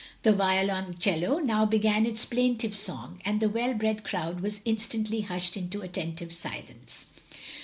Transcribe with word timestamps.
The 0.23 0.33
violoncello 0.33 1.37
now 1.37 1.63
began 1.63 2.07
its 2.07 2.25
plaintive 2.25 2.73
song, 2.75 3.21
and 3.23 3.39
the 3.39 3.47
well 3.49 3.75
bred 3.75 4.03
crowd 4.03 4.39
was 4.39 4.61
instantly 4.65 5.21
hushed 5.21 5.55
into 5.55 5.81
attentive 5.83 6.33
silence. 6.33 7.05